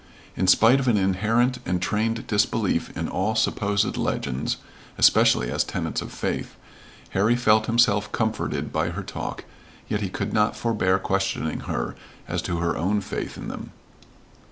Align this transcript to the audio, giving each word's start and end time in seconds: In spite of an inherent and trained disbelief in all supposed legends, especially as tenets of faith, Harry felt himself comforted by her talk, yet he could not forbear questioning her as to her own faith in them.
In 0.35 0.47
spite 0.47 0.79
of 0.79 0.87
an 0.87 0.97
inherent 0.97 1.59
and 1.63 1.79
trained 1.79 2.25
disbelief 2.25 2.89
in 2.97 3.07
all 3.07 3.35
supposed 3.35 3.97
legends, 3.97 4.57
especially 4.97 5.51
as 5.51 5.63
tenets 5.63 6.01
of 6.01 6.11
faith, 6.11 6.55
Harry 7.11 7.35
felt 7.35 7.67
himself 7.67 8.11
comforted 8.11 8.73
by 8.73 8.89
her 8.89 9.03
talk, 9.03 9.45
yet 9.87 10.01
he 10.01 10.09
could 10.09 10.33
not 10.33 10.57
forbear 10.57 10.97
questioning 10.97 11.59
her 11.59 11.95
as 12.27 12.41
to 12.41 12.57
her 12.57 12.75
own 12.75 12.99
faith 12.99 13.37
in 13.37 13.47
them. 13.47 13.73